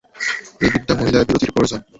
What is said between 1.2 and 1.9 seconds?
বিরতির প্রয়োজন।